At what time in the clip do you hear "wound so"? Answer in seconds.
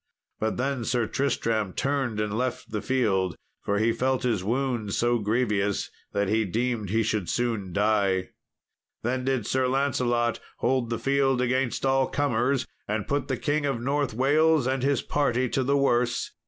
4.43-5.19